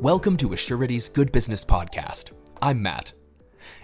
[0.00, 2.32] Welcome to Assurity's Good Business Podcast.
[2.60, 3.14] I'm Matt.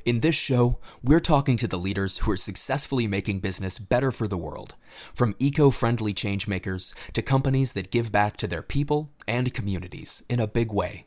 [0.04, 4.28] In this show, we're talking to the leaders who are successfully making business better for
[4.28, 4.74] the world,
[5.14, 10.38] from eco friendly changemakers to companies that give back to their people and communities in
[10.38, 11.06] a big way.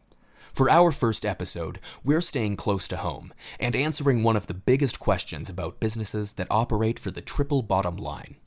[0.51, 4.97] For our first episode, we're staying close to home and answering one of the biggest
[4.97, 8.37] questions about businesses that operate for the triple bottom line.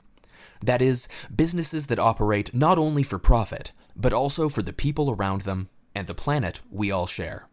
[0.61, 5.41] That is, businesses that operate not only for profit, but also for the people around
[5.41, 7.47] them and the planet we all share.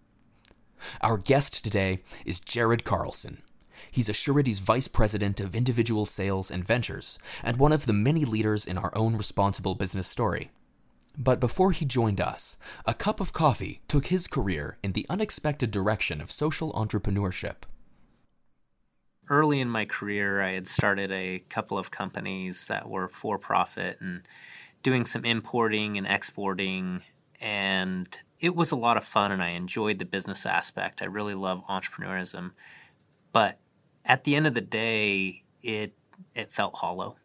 [1.01, 3.43] Our guest today is Jared Carlson.
[3.91, 8.67] He's Assurity's Vice President of Individual Sales and Ventures, and one of the many leaders
[8.67, 10.51] in our own responsible business story.
[11.19, 15.71] But before he joined us, a cup of coffee took his career in the unexpected
[15.71, 17.63] direction of social entrepreneurship.
[19.29, 23.99] Early in my career, I had started a couple of companies that were for profit
[24.01, 24.23] and
[24.83, 27.03] doing some importing and exporting
[27.41, 31.03] and it was a lot of fun and I enjoyed the business aspect.
[31.03, 32.53] I really love entrepreneurism.
[33.33, 33.59] But
[34.05, 35.95] at the end of the day, it
[36.35, 37.17] it felt hollow.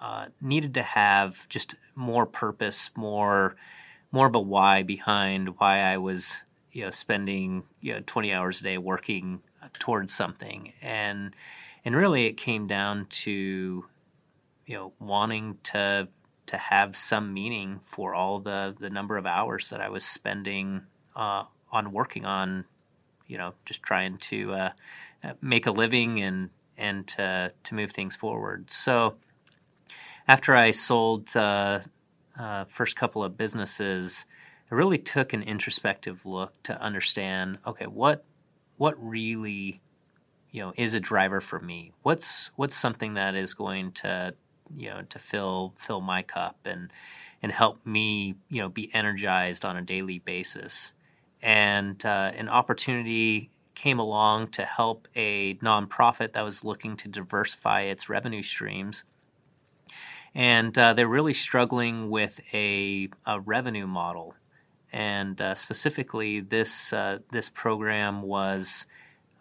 [0.00, 3.56] Uh, needed to have just more purpose, more
[4.12, 8.60] more of a why behind why I was you know spending you know 20 hours
[8.60, 9.40] a day working
[9.78, 11.34] towards something and
[11.84, 13.86] and really it came down to
[14.66, 16.08] you know wanting to
[16.48, 20.82] to have some meaning for all the the number of hours that I was spending
[21.14, 22.64] uh, on working on,
[23.26, 24.70] you know, just trying to uh,
[25.40, 28.70] make a living and and to to move things forward.
[28.70, 29.16] So
[30.26, 31.80] after I sold uh,
[32.38, 34.26] uh first couple of businesses,
[34.70, 38.24] I really took an introspective look to understand, okay, what
[38.78, 39.80] what really
[40.50, 44.34] you know is a driver for me what's what's something that is going to
[44.74, 46.92] you know to fill fill my cup and
[47.42, 50.92] and help me you know be energized on a daily basis.
[51.40, 57.82] And uh, an opportunity came along to help a nonprofit that was looking to diversify
[57.82, 59.04] its revenue streams.
[60.34, 64.34] And uh, they're really struggling with a, a revenue model.
[64.92, 68.86] And uh, specifically this uh, this program was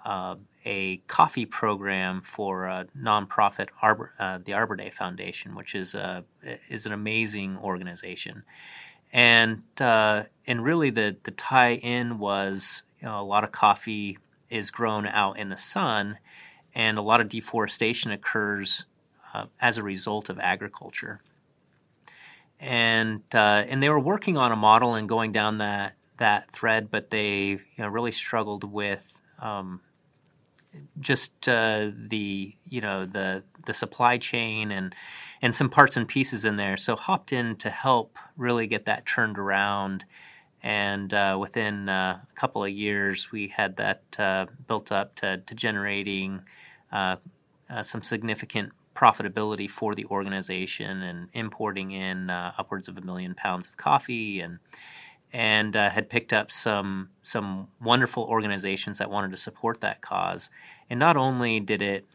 [0.07, 5.94] uh, a coffee program for a nonprofit Arbor, uh, the Arbor Day Foundation, which is
[5.94, 6.23] a
[6.69, 8.44] is an amazing organization,
[9.12, 14.17] and uh, and really the the tie in was you know, a lot of coffee
[14.50, 16.19] is grown out in the sun,
[16.73, 18.85] and a lot of deforestation occurs
[19.34, 21.19] uh, as a result of agriculture,
[22.62, 26.90] and uh, and they were working on a model and going down that that thread,
[26.90, 29.81] but they you know, really struggled with um,
[31.00, 34.96] just uh, the you know the the supply chain and
[35.42, 36.78] and some parts and pieces in there.
[36.78, 40.06] So hopped in to help really get that turned around.
[40.64, 45.38] And uh, within uh, a couple of years, we had that uh, built up to,
[45.38, 46.42] to generating
[46.92, 47.18] uh,
[47.70, 53.68] uh, some significant profitability for the organization and importing in upwards of a million pounds
[53.68, 54.58] of coffee and
[55.34, 60.50] and uh, had picked up some some wonderful organizations that wanted to support that cause.
[60.90, 62.06] And not only did it,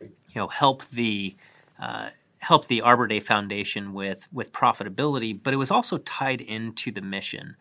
[0.00, 1.36] you know, help the
[1.80, 2.10] uh,
[2.40, 7.02] help the Arbor Day Foundation with with profitability, but it was also tied into the
[7.02, 7.56] mission,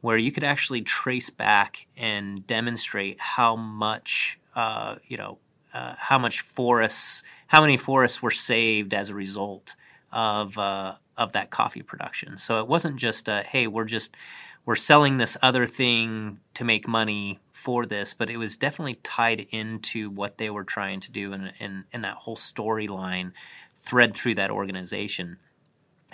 [0.00, 5.38] where you could actually trace back and demonstrate how much uh, you know
[5.74, 9.74] uh, how much forests, how many forests were saved as a result
[10.10, 12.38] of uh, of that coffee production.
[12.38, 14.16] So it wasn't just hey, we're just
[14.64, 19.46] we're selling this other thing to make money for this, but it was definitely tied
[19.50, 23.32] into what they were trying to do and in, in, that whole storyline
[23.76, 25.38] thread through that organization.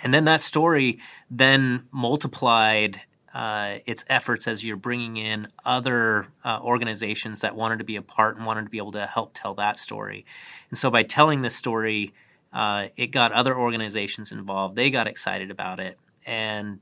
[0.03, 3.01] And then that story then multiplied
[3.33, 8.01] uh, its efforts as you're bringing in other uh, organizations that wanted to be a
[8.01, 10.25] part and wanted to be able to help tell that story.
[10.69, 12.13] And so by telling this story,
[12.51, 14.75] uh, it got other organizations involved.
[14.75, 16.79] They got excited about it, and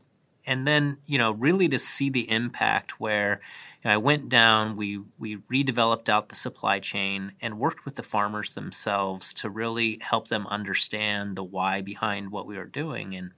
[0.50, 3.40] and then you know really to see the impact where
[3.84, 7.96] you know, I went down, we we redeveloped out the supply chain and worked with
[7.96, 13.16] the farmers themselves to really help them understand the why behind what we were doing,
[13.16, 13.31] and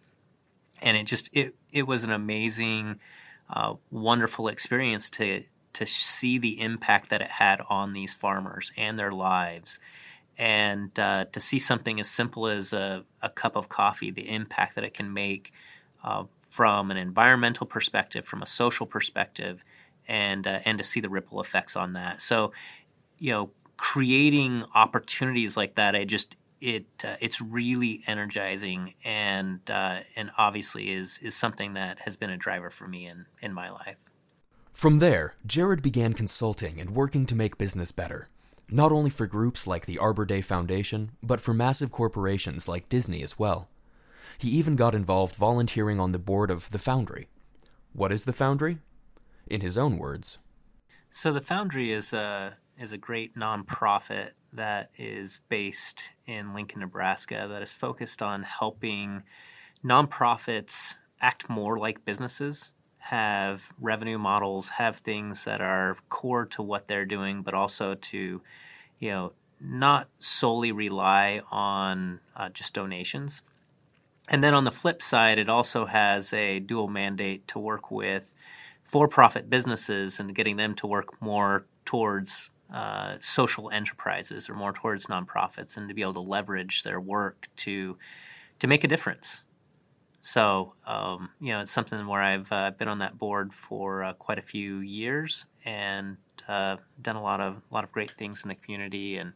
[0.81, 3.00] and it just it it was an amazing,
[3.50, 5.44] uh, wonderful experience to
[5.74, 9.80] to see the impact that it had on these farmers and their lives.
[10.38, 14.75] And uh, to see something as simple as a, a cup of coffee, the impact
[14.75, 15.54] that it can make
[16.04, 19.63] uh, from an environmental perspective, from a social perspective,
[20.06, 22.21] and uh, and to see the ripple effects on that.
[22.21, 22.51] So,
[23.19, 30.01] you know, creating opportunities like that, I just it uh, it's really energizing and uh,
[30.18, 33.69] and obviously is is something that has been a driver for me in in my
[33.69, 34.00] life.
[34.74, 38.27] From there, Jared began consulting and working to make business better,
[38.69, 43.24] not only for groups like the Arbor Day Foundation, but for massive corporations like Disney
[43.24, 43.69] as well.
[44.41, 47.27] He even got involved volunteering on the board of The Foundry.
[47.93, 48.79] What is The Foundry?
[49.45, 50.39] In his own words.
[51.11, 57.45] So, The Foundry is a, is a great nonprofit that is based in Lincoln, Nebraska,
[57.51, 59.21] that is focused on helping
[59.85, 66.88] nonprofits act more like businesses, have revenue models, have things that are core to what
[66.88, 68.41] they're doing, but also to,
[68.97, 73.43] you know, not solely rely on uh, just donations.
[74.31, 78.33] And then on the flip side, it also has a dual mandate to work with
[78.81, 84.72] for profit businesses and getting them to work more towards uh, social enterprises or more
[84.72, 87.98] towards nonprofits and to be able to leverage their work to
[88.60, 89.44] to make a difference.
[90.22, 94.13] So um, you know, it's something where I've uh, been on that board for uh,
[94.13, 96.16] quite a few years and
[96.48, 99.34] uh, done a lot of a lot of great things in the community and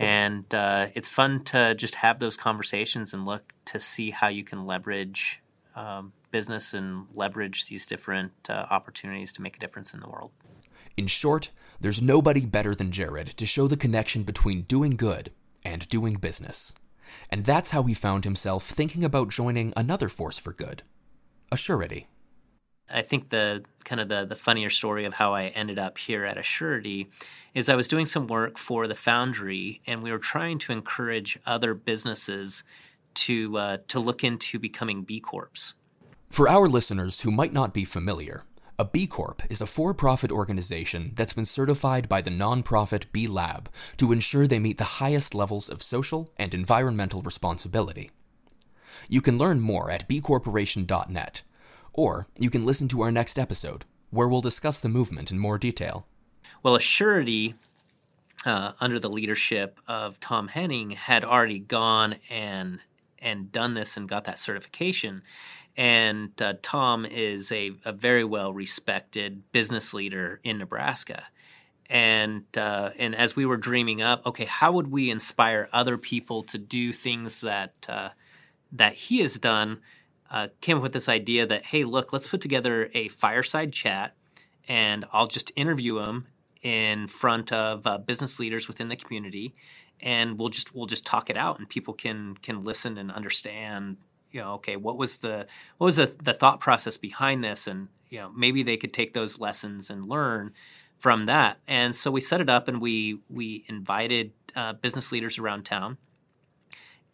[0.00, 4.44] and uh, it's fun to just have those conversations and look to see how you
[4.44, 5.40] can leverage
[5.76, 10.30] um, business and leverage these different uh, opportunities to make a difference in the world.
[10.96, 11.50] In short,
[11.80, 15.32] there's nobody better than Jared to show the connection between doing good
[15.64, 16.74] and doing business.
[17.28, 20.82] And that's how he found himself thinking about joining another force for good
[21.52, 22.06] Assurity.
[22.92, 26.24] I think the kind of the, the funnier story of how I ended up here
[26.24, 27.08] at Assurity
[27.54, 31.38] is I was doing some work for the Foundry, and we were trying to encourage
[31.46, 32.64] other businesses
[33.14, 35.74] to uh, to look into becoming B Corps.
[36.28, 38.44] For our listeners who might not be familiar,
[38.78, 43.26] a B Corp is a for profit organization that's been certified by the nonprofit B
[43.26, 43.68] Lab
[43.98, 48.10] to ensure they meet the highest levels of social and environmental responsibility.
[49.08, 51.42] You can learn more at bcorporation.net,
[51.92, 55.58] or you can listen to our next episode, where we'll discuss the movement in more
[55.58, 56.06] detail.
[56.62, 57.54] Well, Assurity,
[58.44, 62.80] uh, under the leadership of Tom Henning, had already gone and
[63.22, 65.22] and done this and got that certification.
[65.76, 71.24] And uh, Tom is a, a very well respected business leader in Nebraska.
[71.88, 76.42] And uh, and as we were dreaming up, okay, how would we inspire other people
[76.44, 78.10] to do things that uh,
[78.72, 79.80] that he has done?
[80.30, 84.14] Uh, came up with this idea that hey, look, let's put together a fireside chat,
[84.68, 86.26] and I'll just interview him
[86.62, 89.54] in front of uh, business leaders within the community,
[90.00, 93.96] and we'll just we'll just talk it out, and people can can listen and understand
[94.30, 95.46] you know, okay, what was the
[95.78, 99.14] what was the, the thought process behind this, and you know, maybe they could take
[99.14, 100.52] those lessons and learn
[100.98, 101.58] from that.
[101.66, 105.98] And so we set it up, and we we invited uh, business leaders around town,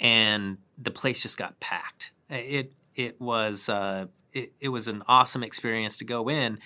[0.01, 2.13] and the place just got packed.
[2.29, 6.59] It it was uh, it, it was an awesome experience to go in,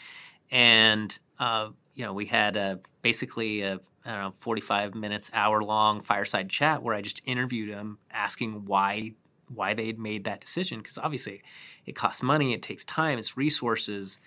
[0.51, 5.63] and uh, you know, we had a, basically a I don't know, 45 minutes, hour
[5.63, 9.13] long fireside chat where I just interviewed him asking why
[9.53, 10.79] why they'd made that decision.
[10.79, 11.43] Because obviously
[11.85, 14.19] it costs money, it takes time, it's resources,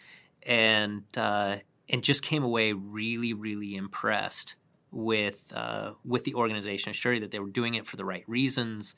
[0.46, 1.58] and uh,
[1.90, 4.56] and just came away really really impressed
[4.92, 8.96] with uh, with the organization, assuring that they were doing it for the right reasons,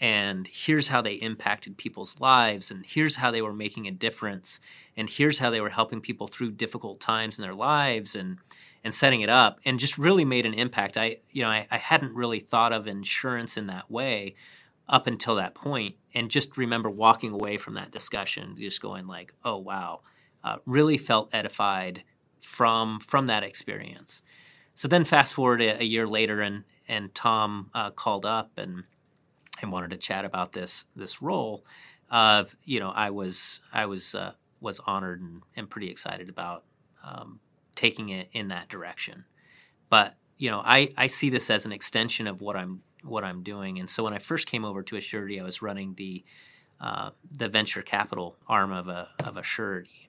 [0.00, 4.60] and here's how they impacted people's lives, and here's how they were making a difference,
[4.96, 8.38] and here's how they were helping people through difficult times in their lives, and
[8.82, 10.96] and setting it up, and just really made an impact.
[10.96, 14.34] I you know I, I hadn't really thought of insurance in that way
[14.88, 19.32] up until that point and just remember walking away from that discussion just going like
[19.44, 20.00] oh wow
[20.42, 22.02] uh, really felt edified
[22.40, 24.20] from from that experience
[24.74, 28.84] so then fast forward a, a year later and and tom uh, called up and
[29.64, 31.64] and wanted to chat about this this role
[32.10, 36.64] uh, you know i was i was uh, was honored and, and pretty excited about
[37.04, 37.40] um,
[37.74, 39.24] taking it in that direction
[39.90, 43.42] but you know I, I see this as an extension of what i'm what I'm
[43.42, 43.78] doing.
[43.78, 46.24] And so when I first came over to Assurity, I was running the
[46.80, 50.08] uh, the venture capital arm of a of Assurity,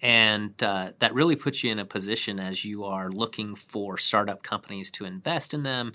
[0.00, 4.42] and uh, that really puts you in a position as you are looking for startup
[4.42, 5.92] companies to invest in them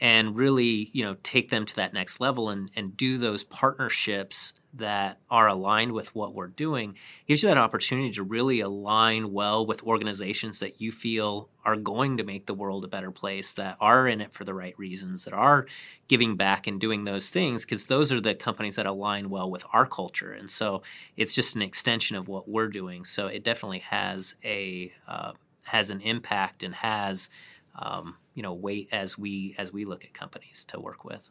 [0.00, 4.52] and really you know take them to that next level and, and do those partnerships
[4.74, 6.94] that are aligned with what we're doing
[7.26, 12.16] gives you that opportunity to really align well with organizations that you feel are going
[12.16, 15.24] to make the world a better place that are in it for the right reasons
[15.24, 15.66] that are
[16.08, 19.64] giving back and doing those things because those are the companies that align well with
[19.72, 20.32] our culture.
[20.32, 20.82] And so
[21.16, 23.04] it's just an extension of what we're doing.
[23.04, 25.32] So it definitely has a uh,
[25.64, 27.28] has an impact and has
[27.74, 31.30] um, you know weight as we as we look at companies to work with.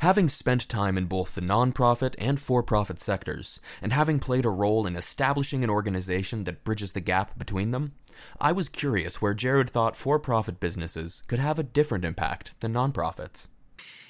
[0.00, 4.50] Having spent time in both the nonprofit and for profit sectors, and having played a
[4.50, 7.92] role in establishing an organization that bridges the gap between them,
[8.40, 12.74] I was curious where Jared thought for profit businesses could have a different impact than
[12.74, 13.46] nonprofits.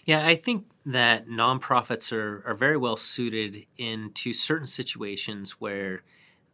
[0.07, 6.03] Yeah, I think that nonprofits are, are very well suited into certain situations where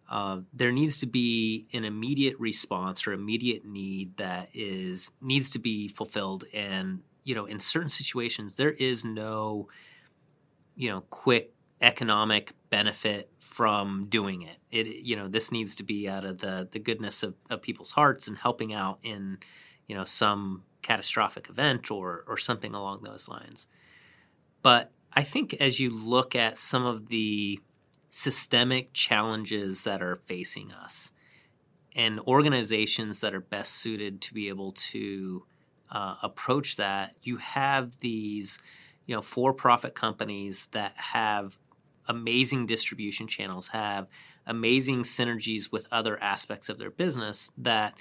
[0.08, 5.58] uh, there needs to be an immediate response or immediate need that is needs to
[5.58, 6.44] be fulfilled.
[6.54, 9.68] And you know in certain situations there is no
[10.76, 14.56] you know quick economic benefit from doing it.
[14.70, 17.90] It you know this needs to be out of the the goodness of, of people's
[17.90, 19.38] hearts and helping out in
[19.86, 23.66] you know some catastrophic event or or something along those lines.
[24.62, 27.58] But i think as you look at some of the
[28.10, 31.12] systemic challenges that are facing us
[31.94, 35.44] and organizations that are best suited to be able to
[35.90, 38.58] uh, approach that you have these
[39.06, 41.58] you know for-profit companies that have
[42.06, 44.06] amazing distribution channels have
[44.46, 47.98] amazing synergies with other aspects of their business that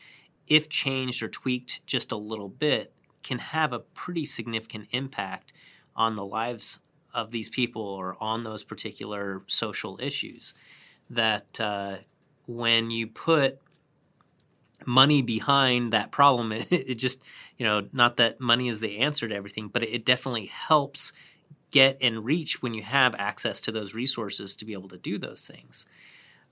[0.47, 5.51] if changed or tweaked just a little bit can have a pretty significant impact
[5.95, 6.79] on the lives
[7.17, 10.53] of these people or on those particular social issues.
[11.09, 11.97] That uh,
[12.45, 13.59] when you put
[14.85, 17.21] money behind that problem, it, it, just,
[17.57, 21.11] you know, not that money is the answer to everything, but it definitely helps
[21.71, 25.17] get and reach when you have access to those resources to be able to do
[25.17, 25.85] those things.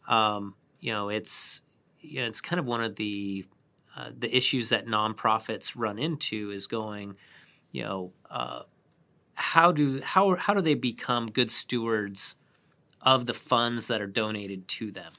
[0.07, 1.61] Um, you know, it's
[2.01, 3.45] you know, it's kind of one of the
[3.95, 7.15] uh, the issues that nonprofits run into is going,
[7.71, 8.63] you know, uh,
[9.35, 12.35] how do how how do they become good stewards
[13.01, 15.13] of the funds that are donated to them?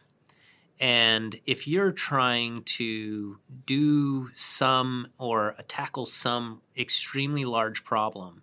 [0.79, 8.43] And if you're trying to do some or uh, tackle some extremely large problem,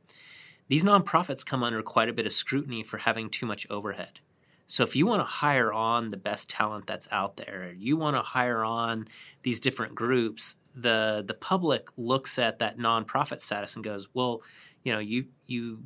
[0.67, 4.19] these nonprofits come under quite a bit of scrutiny for having too much overhead.
[4.65, 8.15] So if you want to hire on the best talent that's out there, you want
[8.15, 9.07] to hire on
[9.43, 14.41] these different groups, the the public looks at that nonprofit status and goes, "Well,
[14.83, 15.83] you know, you you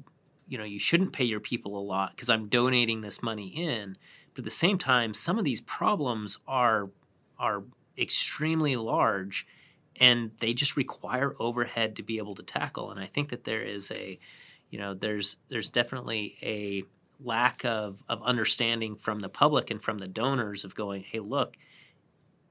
[0.47, 3.97] you know, you shouldn't pay your people a lot because I'm donating this money in.
[4.33, 6.89] But at the same time, some of these problems are
[7.37, 7.63] are
[7.97, 9.45] extremely large
[9.99, 12.91] and they just require overhead to be able to tackle.
[12.91, 14.19] And I think that there is a,
[14.69, 16.83] you know, there's there's definitely a
[17.19, 21.57] lack of of understanding from the public and from the donors of going, hey, look,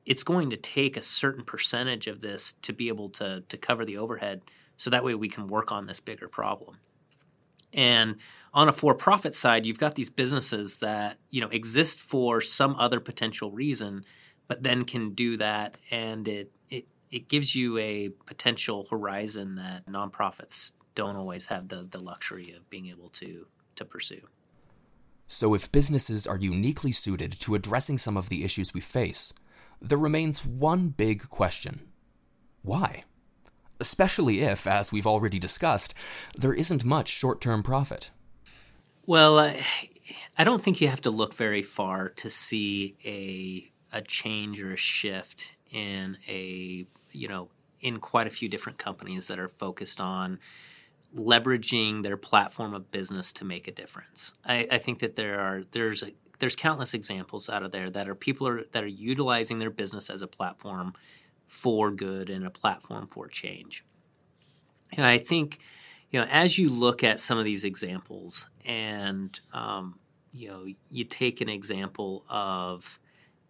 [0.05, 3.85] it's going to take a certain percentage of this to be able to to cover
[3.85, 4.43] the overhead
[4.76, 6.78] so that way we can work on this bigger problem.
[7.73, 8.16] And
[8.54, 13.00] on a for-profit side, you've got these businesses that you know exist for some other
[13.00, 14.04] potential reason,
[14.49, 19.87] but then can do that, and it it it gives you a potential horizon that
[19.87, 24.23] nonprofits don't always have the the luxury of being able to to pursue.
[25.26, 29.35] So, if businesses are uniquely suited to addressing some of the issues we face,
[29.83, 31.88] there remains one big question
[32.62, 33.04] why?
[33.80, 35.95] Especially if, as we've already discussed,
[36.37, 38.11] there isn't much short term profit.
[39.06, 39.54] Well, uh,
[40.37, 44.73] I don't think you have to look very far to see a a change or
[44.73, 47.49] a shift in a you know
[47.80, 50.38] in quite a few different companies that are focused on
[51.14, 54.33] leveraging their platform of business to make a difference.
[54.45, 58.09] I, I think that there are there's a, there's countless examples out of there that
[58.09, 60.95] are people are that are utilizing their business as a platform
[61.47, 63.85] for good and a platform for change.
[64.93, 65.59] And I think,
[66.11, 69.99] you know, as you look at some of these examples, and um,
[70.33, 72.99] you know, you take an example of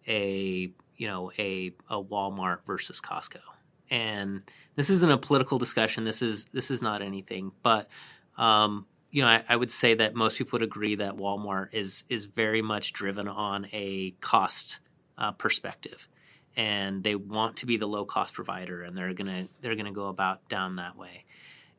[0.07, 3.41] a you know a a Walmart versus Costco,
[3.89, 4.41] and
[4.75, 6.03] this isn't a political discussion.
[6.05, 7.89] This is this is not anything, but
[8.37, 12.03] um, you know, I, I, would say that most people would agree that Walmart is
[12.09, 14.79] is very much driven on a cost
[15.17, 16.07] uh, perspective
[16.57, 19.85] and they want to be the low cost provider and they're going to they're going
[19.85, 21.23] to go about down that way.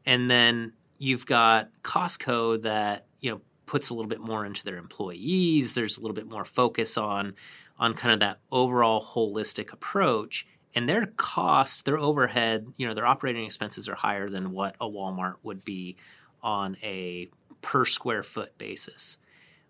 [0.07, 4.79] And then you've got Costco that, you know, puts a little bit more into their
[4.79, 5.75] employees.
[5.75, 7.35] There's a little bit more focus on
[7.79, 13.07] on kind of that overall holistic approach and their cost, their overhead, you know, their
[13.07, 15.97] operating expenses are higher than what a Walmart would be
[16.43, 17.29] on a
[17.63, 19.19] per square foot basis.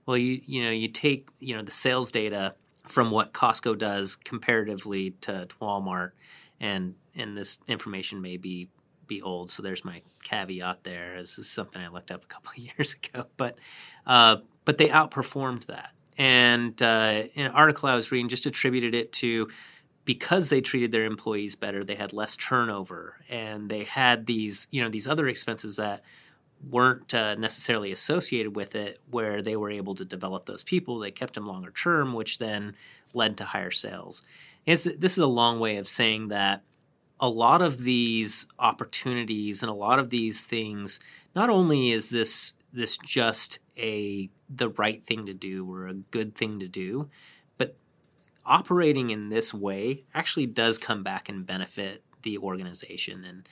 [0.05, 2.55] Well, you you know, you take, you know, the sales data
[2.89, 6.13] from what Costco does comparatively to, Walmart,
[6.61, 8.69] and and this information may be
[9.07, 11.21] be old, so there's my caveat there.
[11.21, 13.59] This is something I looked up a couple of years ago, but
[14.07, 15.93] uh, but they outperformed that.
[16.17, 19.49] And uh, an article I was reading just attributed it to
[20.05, 24.83] because they treated their employees better, they had less turnover, and they had these you
[24.83, 26.03] know these other expenses that
[26.63, 30.99] weren't uh, necessarily associated with it, where they were able to develop those people.
[30.99, 32.75] They kept them longer term, which then
[33.15, 34.23] led to higher sales.
[34.67, 36.63] this is a long way of saying that
[37.21, 41.01] a lot of these opportunities and a lot of these things,
[41.35, 46.35] not only is this this just a the right thing to do or a good
[46.35, 47.09] thing to do,
[47.57, 47.77] but
[48.45, 53.49] operating in this way actually does come back and benefit the organization and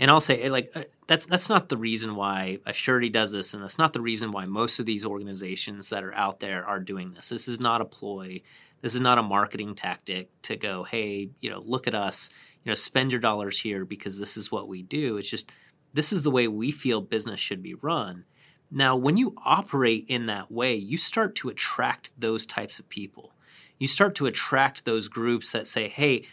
[0.00, 3.62] and I'll say like uh, that's that's not the reason why Assurity does this, and
[3.62, 7.12] that's not the reason why most of these organizations that are out there are doing
[7.12, 7.28] this.
[7.28, 8.40] This is not a ploy.
[8.80, 12.30] This is not a marketing tactic to go, hey, you know, look at us,
[12.64, 15.18] you know, spend your dollars here because this is what we do.
[15.18, 15.52] It's just
[15.92, 18.24] this is the way we feel business should be run.
[18.70, 23.34] Now, when you operate in that way, you start to attract those types of people.
[23.78, 26.24] You start to attract those groups that say, hey,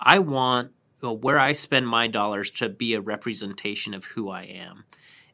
[0.00, 0.72] I want
[1.12, 4.84] where I spend my dollars to be a representation of who I am.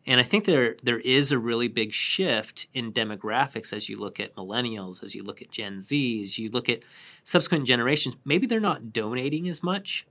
[0.07, 4.19] And I think there there is a really big shift in demographics as you look
[4.19, 6.85] at millennials, as you look at Gen Z, as you look at
[7.23, 8.17] subsequent generations.
[8.25, 10.07] Maybe they're not donating as much,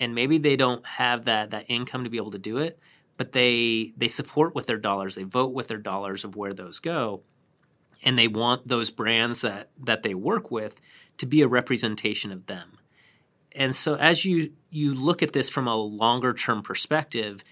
[0.00, 2.78] and maybe they don't have that that income to be able to do it,
[3.18, 6.78] but they they support with their dollars, they vote with their dollars of where those
[6.78, 7.22] go,
[8.02, 10.80] and they want those brands that that they work with
[11.18, 12.77] to be a representation of them
[13.58, 17.42] and so as you you look at this from a longer term perspective,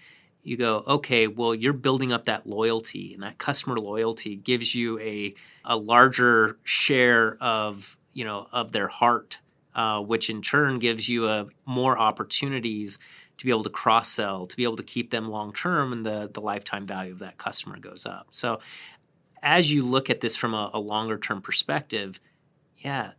[0.41, 4.97] you go, okay, well, you're building up that loyalty, and that customer loyalty gives you
[4.99, 5.35] a
[5.65, 9.39] a larger share of you know of their heart,
[9.75, 12.97] uh, which in turn gives you a more opportunities
[13.37, 16.05] to be able to cross sell, to be able to keep them long term, and
[16.05, 18.27] the the lifetime value of that customer goes up.
[18.31, 18.61] So,
[19.43, 22.21] as you look at this from a, a longer term perspective,
[22.77, 23.11] yeah,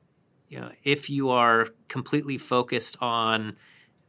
[0.49, 3.57] you know, if you are completely focused on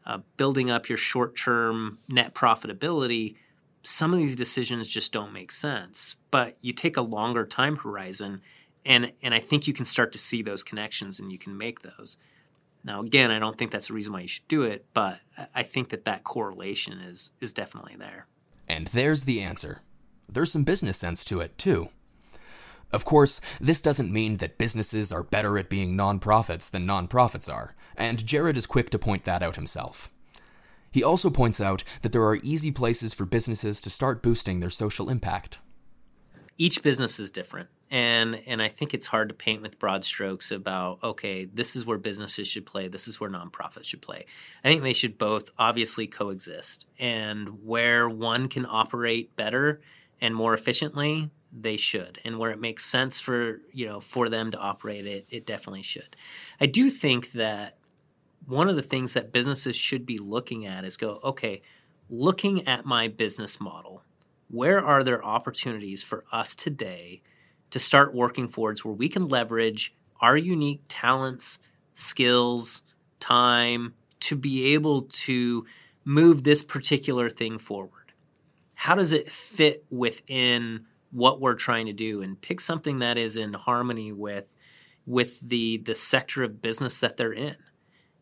[0.06, 3.36] uh, building up your short term net profitability,
[3.84, 6.16] some of these decisions just don't make sense.
[6.32, 8.42] But you take a longer time horizon,
[8.86, 11.82] and, and I think you can start to see those connections and you can make
[11.82, 12.18] those.
[12.84, 15.20] Now, again, I don't think that's the reason why you should do it, but
[15.54, 18.26] I think that that correlation is, is definitely there.
[18.70, 19.82] And there's the answer.
[20.30, 21.90] There's some business sense to it, too.
[22.92, 27.76] Of course, this doesn't mean that businesses are better at being nonprofits than nonprofits are,
[27.96, 30.12] and Jared is quick to point that out himself.
[30.92, 34.72] He also points out that there are easy places for businesses to start boosting their
[34.72, 35.60] social impact.
[36.58, 40.52] Each business is different, and and I think it's hard to paint with broad strokes
[40.52, 44.26] about okay, this is where businesses should play, this is where nonprofits should play.
[44.64, 49.80] I think they should both obviously coexist, and where one can operate better
[50.20, 52.20] and more efficiently, they should.
[52.24, 55.84] And where it makes sense for you know for them to operate it it definitely
[55.84, 56.16] should.
[56.60, 57.78] I do think that
[58.46, 61.62] one of the things that businesses should be looking at is go okay
[62.10, 64.04] looking at my business model
[64.50, 67.22] where are there opportunities for us today
[67.70, 71.60] to start working towards where we can leverage our unique talents
[71.94, 72.82] skills
[73.20, 75.66] time to be able to
[76.04, 78.14] move this particular thing forward?
[78.74, 83.36] How does it fit within what we're trying to do and pick something that is
[83.36, 84.54] in harmony with
[85.06, 87.56] with the the sector of business that they're in.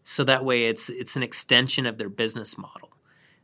[0.04, 2.92] So that way, it's it's an extension of their business model.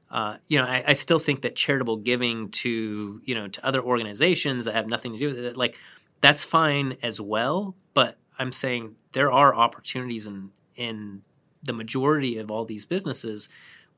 [0.09, 3.81] Uh, you know, I, I, still think that charitable giving to you know to other
[3.81, 5.77] organizations that have nothing to do with it, like
[6.21, 7.75] that's fine as well.
[7.93, 11.23] But I'm saying there are opportunities in in
[11.63, 13.49] the majority of all these businesses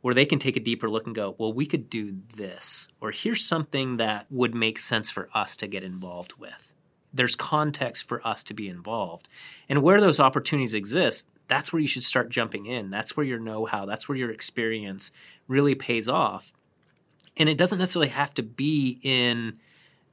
[0.06, 3.10] where they can take a deeper look and go, well, we could do this, or
[3.10, 6.76] here's something that would make sense for us to get involved with.
[7.12, 9.28] There's context for us to be involved.
[9.68, 12.92] And where those opportunities exist, that's where you should start jumping in.
[12.92, 15.10] That's where your know how, that's where your experience
[15.48, 16.54] really pays off.
[17.36, 19.58] And it doesn't necessarily have to be in.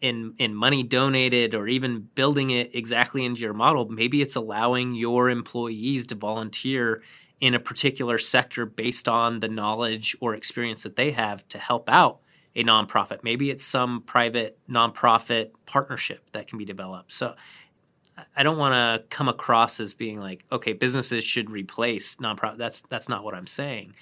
[0.00, 4.94] In, in money donated or even building it exactly into your model, maybe it's allowing
[4.94, 7.02] your employees to volunteer
[7.42, 11.90] in a particular sector based on the knowledge or experience that they have to help
[11.90, 12.20] out
[12.54, 13.24] a nonprofit.
[13.24, 17.12] Maybe it's some private nonprofit partnership that can be developed.
[17.12, 17.34] So
[18.36, 22.58] I don't want to come across as being like, okay, businesses should replace nonprofit.
[22.58, 23.96] That's that's not what I'm saying.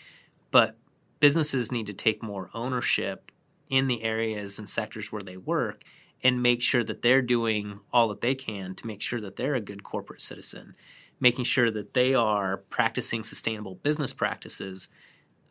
[0.50, 0.76] But
[1.18, 3.33] businesses need to take more ownership
[3.70, 5.83] in the areas and sectors where they work
[6.22, 9.55] and make sure that they're doing all that they can to make sure that they're
[9.55, 10.74] a good corporate citizen
[11.21, 14.89] making sure that they are practicing sustainable business practices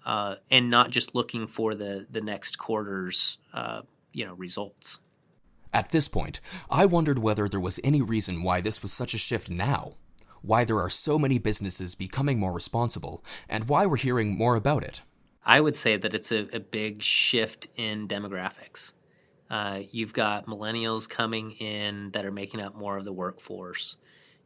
[0.06, 5.00] uh, and not just looking for the the next quarter's uh, you know results.
[5.72, 9.20] At this point, I wondered whether there was any reason why this was such a
[9.20, 9.98] shift now,
[10.42, 14.84] why there are so many businesses becoming more responsible, and why we're hearing more about
[14.84, 15.02] it.
[15.46, 18.94] I would say that it's a, a big shift in demographics.
[19.50, 23.98] Uh, you've got millennials coming in that are making up more of the workforce.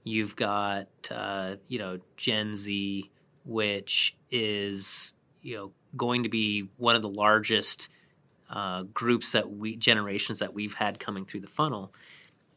[0.04, 3.10] You've got uh, you know Gen Z,
[3.46, 7.89] which is you know going to be one of the largest
[8.50, 11.94] uh, groups that we generations that we've had coming through the funnel.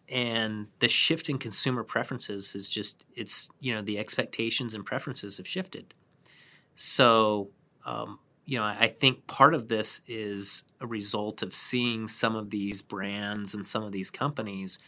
[0.09, 5.37] And the shift in consumer preferences is just it's you know the expectations and preferences
[5.37, 5.95] have shifted.
[6.75, 7.51] So
[7.85, 12.51] um, you know I think part of this is a result of seeing some of
[12.51, 14.79] these brands and some of these companies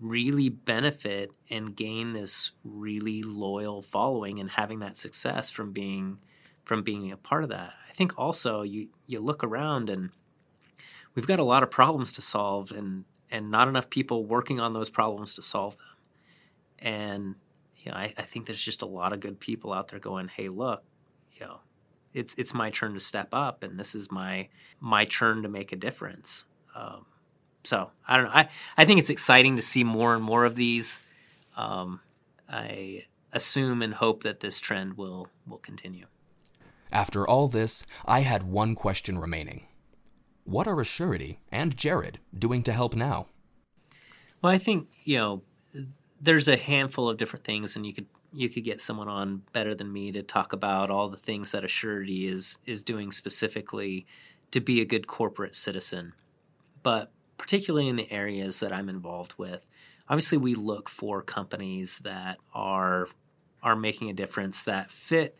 [0.00, 6.18] really benefit and gain this really loyal following and having that success from being
[6.64, 10.10] from being a part of that i think also you you look around and
[11.14, 14.72] we've got a lot of problems to solve and and not enough people working on
[14.72, 15.86] those problems to solve them.
[16.78, 17.34] And
[17.76, 20.28] you know, I, I, think there's just a lot of good people out there going,
[20.28, 20.84] "Hey, look,
[21.32, 21.60] you know,
[22.12, 24.48] it's it's my turn to step up, and this is my
[24.80, 27.06] my turn to make a difference." Um,
[27.66, 28.32] so I don't know.
[28.32, 31.00] I I think it's exciting to see more and more of these.
[31.56, 32.00] Um,
[32.48, 36.06] I assume and hope that this trend will will continue.
[36.92, 39.66] After all this, I had one question remaining.
[40.44, 43.26] What are Assurity and Jared doing to help now?
[44.40, 45.42] Well, I think you know
[46.20, 49.74] there's a handful of different things, and you could you could get someone on better
[49.74, 54.06] than me to talk about all the things that Assurity is is doing specifically
[54.52, 56.12] to be a good corporate citizen.
[56.82, 59.66] But particularly in the areas that I'm involved with,
[60.08, 63.08] obviously we look for companies that are
[63.62, 65.36] are making a difference that fit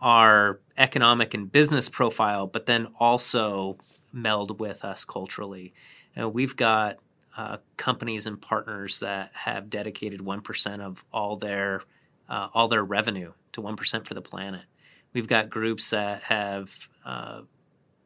[0.00, 3.76] our economic and business profile, but then also
[4.12, 5.74] meld with us culturally.
[6.14, 6.96] And we've got
[7.36, 11.82] uh, companies and partners that have dedicated one percent of all their
[12.28, 14.62] uh, all their revenue to one percent for the planet.
[15.12, 17.42] We've got groups that have uh,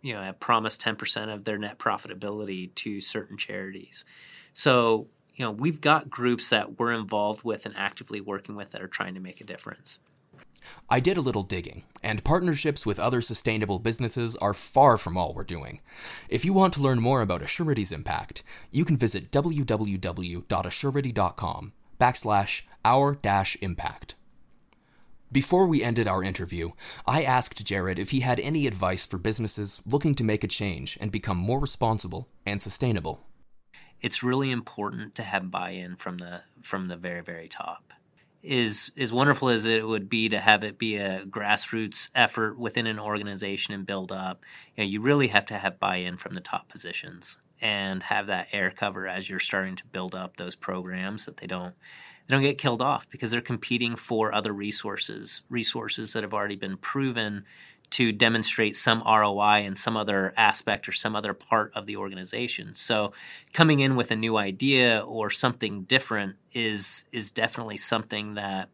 [0.02, 4.04] you know have promised ten percent of their net profitability to certain charities.
[4.52, 8.82] So you know we've got groups that we're involved with and actively working with that
[8.82, 9.98] are trying to make a difference.
[10.88, 15.32] I did a little digging, and partnerships with other sustainable businesses are far from all
[15.32, 15.80] we're doing.
[16.28, 23.14] If you want to learn more about Assurity's impact, you can visit www.assurity.com backslash our
[23.14, 24.14] dash impact.
[25.32, 26.70] Before we ended our interview,
[27.06, 30.98] I asked Jared if he had any advice for businesses looking to make a change
[31.00, 33.28] and become more responsible and sustainable.
[34.00, 37.92] It's really important to have buy-in from the from the very very top
[38.42, 42.86] is as wonderful as it would be to have it be a grassroots effort within
[42.86, 46.40] an organization and build up, you, know, you really have to have buy-in from the
[46.40, 51.26] top positions and have that air cover as you're starting to build up those programs
[51.26, 51.74] that they don't
[52.30, 56.54] they don't get killed off because they're competing for other resources, resources that have already
[56.54, 57.44] been proven
[57.90, 62.72] to demonstrate some ROI in some other aspect or some other part of the organization.
[62.72, 63.12] So
[63.52, 68.68] coming in with a new idea or something different is is definitely something that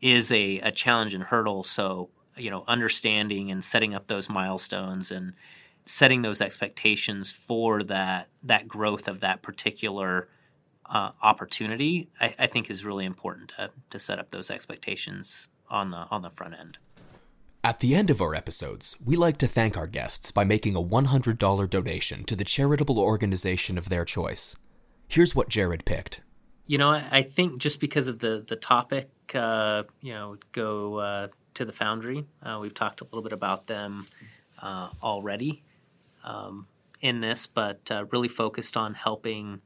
[0.00, 1.64] is a, a challenge and hurdle.
[1.64, 5.32] So, you know, understanding and setting up those milestones and
[5.86, 10.28] setting those expectations for that that growth of that particular
[10.86, 15.90] uh, opportunity, I, I think is really important to, to set up those expectations on
[15.90, 16.78] the on the front end.
[17.64, 20.82] At the end of our episodes, we like to thank our guests by making a
[20.82, 24.56] $100 donation to the charitable organization of their choice.
[25.06, 26.22] Here's what Jared picked.
[26.66, 31.28] You know, I think just because of the the topic, uh, you know, go uh,
[31.54, 32.26] to the Foundry.
[32.42, 34.06] Uh, we've talked a little bit about them
[34.60, 35.62] uh, already
[36.24, 36.66] um,
[37.00, 39.60] in this, but uh, really focused on helping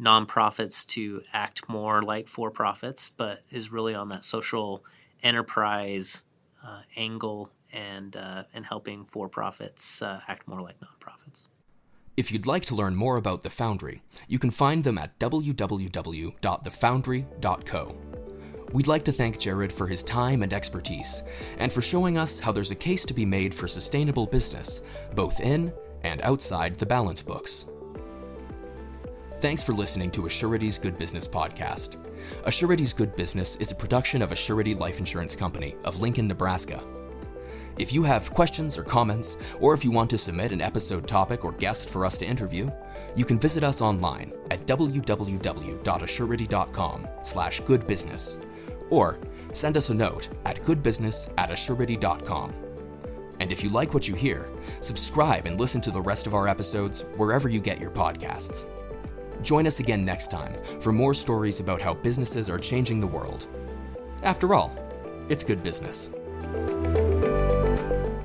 [0.00, 4.84] nonprofits to act more like for profits, but is really on that social
[5.22, 6.22] enterprise
[6.64, 11.46] uh, angle and uh, and helping for profits uh, act more like nonprofits.
[12.16, 17.96] If you'd like to learn more about the Foundry, you can find them at www.thefoundry.co.
[18.72, 21.22] We'd like to thank Jared for his time and expertise,
[21.58, 24.82] and for showing us how there's a case to be made for sustainable business,
[25.14, 27.66] both in and outside the balance books.
[29.40, 31.96] Thanks for listening to Assurity's Good Business podcast.
[32.44, 36.84] Assurity's Good Business is a production of Assurity Life Insurance Company of Lincoln, Nebraska.
[37.78, 41.42] If you have questions or comments, or if you want to submit an episode topic
[41.42, 42.68] or guest for us to interview,
[43.16, 48.44] you can visit us online at www.assurity.com slash goodbusiness,
[48.90, 49.18] or
[49.54, 52.52] send us a note at goodbusiness at assurity.com.
[53.40, 54.50] And if you like what you hear,
[54.82, 58.66] subscribe and listen to the rest of our episodes wherever you get your podcasts.
[59.42, 63.46] Join us again next time for more stories about how businesses are changing the world.
[64.22, 64.72] After all,
[65.28, 66.10] it's good business.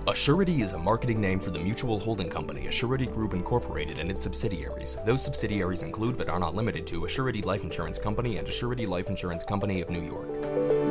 [0.07, 4.23] Assurity is a marketing name for the mutual holding company Assurity Group Incorporated and its
[4.23, 4.97] subsidiaries.
[5.05, 9.09] Those subsidiaries include, but are not limited to, Assurity Life Insurance Company and Assurity Life
[9.09, 10.84] Insurance Company of New York.